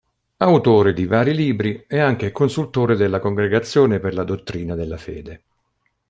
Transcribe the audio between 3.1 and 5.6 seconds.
Congregazione per la Dottrina della Fede.